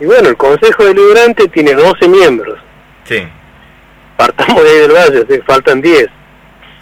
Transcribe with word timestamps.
Y 0.00 0.06
bueno, 0.06 0.28
el 0.28 0.36
Consejo 0.36 0.84
Deliberante 0.84 1.48
tiene 1.48 1.74
12 1.74 2.08
miembros. 2.08 2.58
Sí. 3.04 3.26
Partamos 4.16 4.62
de 4.62 4.70
ahí 4.70 4.78
del 4.78 4.92
valle, 4.92 5.42
faltan 5.46 5.80
10. 5.80 6.06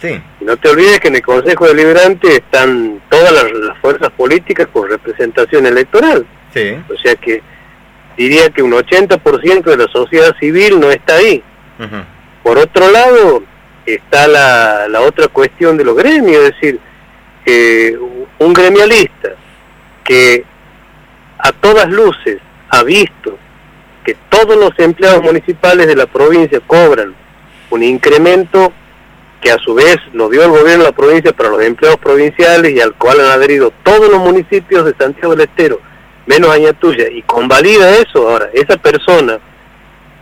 Sí. 0.01 0.21
Y 0.41 0.45
no 0.45 0.57
te 0.57 0.69
olvides 0.69 0.99
que 0.99 1.07
en 1.07 1.15
el 1.15 1.21
Consejo 1.21 1.67
Deliberante 1.67 2.35
están 2.35 3.01
todas 3.09 3.31
las, 3.31 3.51
las 3.51 3.77
fuerzas 3.79 4.09
políticas 4.11 4.67
con 4.71 4.89
representación 4.89 5.65
electoral. 5.65 6.25
Sí. 6.53 6.75
O 6.93 6.97
sea 6.97 7.15
que 7.15 7.41
diría 8.17 8.49
que 8.49 8.61
un 8.61 8.71
80% 8.71 9.63
de 9.63 9.77
la 9.77 9.87
sociedad 9.87 10.35
civil 10.39 10.79
no 10.79 10.91
está 10.91 11.15
ahí. 11.15 11.43
Por 12.43 12.57
otro 12.57 12.89
lado, 12.91 13.43
está 13.85 14.27
la, 14.27 14.87
la 14.87 15.01
otra 15.01 15.27
cuestión 15.27 15.77
de 15.77 15.83
los 15.83 15.95
gremios, 15.95 16.43
es 16.43 16.53
decir, 16.53 16.79
un 18.39 18.53
gremialista 18.53 19.29
que 20.03 20.45
a 21.37 21.51
todas 21.51 21.89
luces 21.89 22.39
ha 22.73 22.83
visto 22.83 23.37
que 24.03 24.15
todos 24.29 24.57
los 24.57 24.71
empleados 24.79 25.21
municipales 25.23 25.85
de 25.87 25.95
la 25.95 26.07
provincia 26.07 26.59
cobran 26.65 27.13
un 27.69 27.83
incremento 27.83 28.73
que 29.39 29.51
a 29.51 29.57
su 29.59 29.73
vez 29.75 29.97
lo 30.13 30.27
dio 30.29 30.43
el 30.43 30.49
gobierno 30.49 30.83
de 30.83 30.89
la 30.89 30.95
provincia 30.95 31.31
para 31.33 31.49
los 31.49 31.61
empleados 31.61 31.99
provinciales 31.99 32.71
y 32.73 32.81
al 32.81 32.93
cual 32.95 33.19
han 33.19 33.27
adherido 33.27 33.71
todos 33.83 34.09
los 34.09 34.19
municipios 34.19 34.85
de 34.85 34.95
Santiago 34.97 35.35
del 35.35 35.47
Estero, 35.49 35.79
menos 36.25 36.49
Añatuya, 36.49 37.09
y 37.09 37.21
convalida 37.23 37.95
eso, 37.97 38.27
ahora, 38.29 38.49
esa 38.53 38.77
persona, 38.77 39.37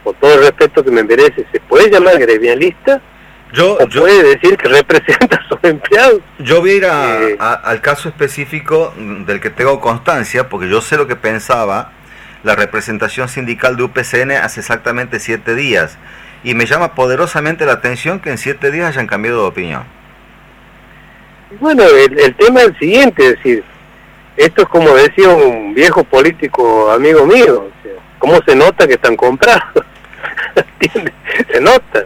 con 0.03 0.15
todo 0.15 0.33
el 0.33 0.39
respeto 0.41 0.83
que 0.83 0.91
me 0.91 1.03
merece, 1.03 1.45
¿se 1.51 1.59
puede 1.61 1.89
llamar 1.89 2.17
gremialista? 2.19 2.99
Yo, 3.53 3.75
¿O 3.79 3.87
yo, 3.87 4.01
puede 4.01 4.23
decir 4.23 4.57
que 4.57 4.67
representa 4.67 5.35
a 5.37 5.47
sus 5.47 5.59
empleados? 5.63 6.19
yo 6.39 6.59
voy 6.61 6.71
a 6.71 6.73
ir 6.75 6.85
a- 6.85 7.21
Eh. 7.21 7.35
a- 7.39 7.53
al 7.53 7.79
caso 7.81 8.09
específico 8.09 8.93
del 8.97 9.39
que 9.39 9.49
tengo 9.51 9.79
constancia, 9.79 10.49
porque 10.49 10.67
yo 10.69 10.81
sé 10.81 10.97
lo 10.97 11.07
que 11.07 11.15
pensaba 11.15 11.91
la 12.43 12.55
representación 12.55 13.29
sindical 13.29 13.77
de 13.77 13.83
UPCN 13.83 14.31
hace 14.31 14.59
exactamente 14.59 15.19
siete 15.19 15.55
días. 15.55 15.97
Y 16.43 16.55
me 16.55 16.65
llama 16.65 16.95
poderosamente 16.95 17.65
la 17.65 17.73
atención 17.73 18.19
que 18.19 18.31
en 18.31 18.37
siete 18.37 18.71
días 18.71 18.87
hayan 18.89 19.07
cambiado 19.07 19.41
de 19.41 19.47
opinión. 19.47 19.83
Bueno, 21.59 21.83
el, 21.83 22.19
el 22.19 22.35
tema 22.35 22.61
es 22.61 22.67
el 22.67 22.79
siguiente, 22.79 23.23
es 23.25 23.35
decir, 23.35 23.63
esto 24.37 24.61
es 24.63 24.67
como 24.69 24.95
decía 24.95 25.29
un 25.29 25.73
viejo 25.73 26.03
político 26.03 26.89
amigo 26.91 27.25
mío, 27.25 27.67
o 27.67 27.83
sea, 27.83 27.93
¿cómo 28.17 28.39
se 28.45 28.55
nota 28.55 28.87
que 28.87 28.93
están 28.93 29.15
comprados? 29.15 29.85
¿Entiendes? 30.79 31.13
Se 31.51 31.59
nota. 31.61 32.05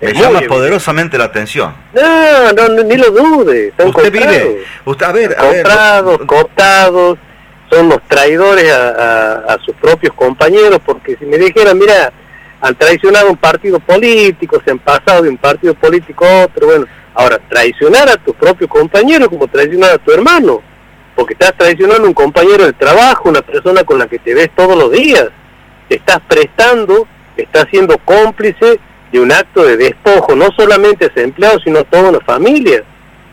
Me 0.00 0.12
llama 0.14 0.40
poderosamente 0.48 1.18
la 1.18 1.24
atención. 1.24 1.74
No, 1.92 2.52
no, 2.52 2.68
no, 2.68 2.82
ni 2.84 2.96
lo 2.96 3.10
dude, 3.10 3.68
están 3.68 3.88
Usted 3.88 4.02
comprados. 4.04 4.30
vive, 4.32 4.64
usted, 4.84 5.06
a 5.06 5.12
ver, 5.12 5.36
a 5.38 5.42
ver, 5.42 5.62
comprados, 5.62 6.20
cooptados, 6.26 7.18
son 7.70 7.88
los 7.88 8.02
traidores 8.08 8.70
a, 8.72 9.56
sus 9.64 9.74
propios 9.76 10.12
compañeros, 10.14 10.80
porque 10.84 11.16
si 11.16 11.24
me 11.24 11.38
dijeran, 11.38 11.78
mira, 11.78 12.12
han 12.60 12.74
traicionado 12.74 13.30
un 13.30 13.36
partido 13.36 13.78
político, 13.78 14.60
se 14.64 14.72
han 14.72 14.78
pasado 14.78 15.22
de 15.22 15.28
un 15.28 15.38
partido 15.38 15.74
político 15.74 16.24
a 16.26 16.44
otro, 16.44 16.66
bueno, 16.66 16.86
ahora 17.14 17.38
traicionar 17.48 18.08
a 18.08 18.16
tu 18.16 18.34
propio 18.34 18.68
compañero 18.68 19.28
como 19.28 19.46
traicionar 19.46 19.92
a 19.92 19.98
tu 19.98 20.12
hermano, 20.12 20.62
porque 21.14 21.34
estás 21.34 21.54
traicionando 21.56 22.04
a 22.04 22.08
un 22.08 22.14
compañero 22.14 22.66
de 22.66 22.72
trabajo, 22.72 23.28
una 23.28 23.42
persona 23.42 23.84
con 23.84 23.98
la 23.98 24.08
que 24.08 24.18
te 24.18 24.34
ves 24.34 24.50
todos 24.56 24.76
los 24.76 24.90
días, 24.90 25.28
te 25.88 25.96
estás 25.96 26.20
prestando, 26.28 27.06
estás 27.36 27.66
siendo 27.70 27.98
cómplice 27.98 28.80
de 29.12 29.20
un 29.20 29.32
acto 29.32 29.64
de 29.64 29.76
despojo, 29.76 30.34
no 30.34 30.48
solamente 30.56 31.04
a 31.04 31.08
ese 31.08 31.22
empleado, 31.22 31.58
sino 31.60 31.80
a 31.80 31.84
toda 31.84 32.10
una 32.10 32.20
familia 32.20 32.82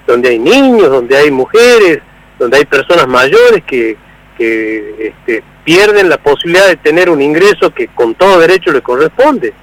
donde 0.05 0.29
hay 0.29 0.39
niños, 0.39 0.89
donde 0.89 1.17
hay 1.17 1.31
mujeres, 1.31 1.99
donde 2.39 2.57
hay 2.57 2.65
personas 2.65 3.07
mayores 3.07 3.63
que, 3.65 3.97
que 4.37 4.95
este, 4.99 5.43
pierden 5.63 6.09
la 6.09 6.17
posibilidad 6.17 6.67
de 6.67 6.77
tener 6.77 7.09
un 7.09 7.21
ingreso 7.21 7.73
que 7.73 7.87
con 7.87 8.15
todo 8.15 8.39
derecho 8.39 8.71
le 8.71 8.81
corresponde. 8.81 9.53